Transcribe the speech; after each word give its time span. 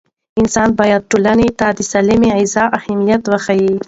انسان 0.39 0.69
باید 0.79 1.07
ټولنې 1.11 1.49
ته 1.59 1.67
د 1.77 1.79
سالمې 1.91 2.29
غذا 2.37 2.63
اهمیت 2.79 3.23
وښيي. 3.27 3.75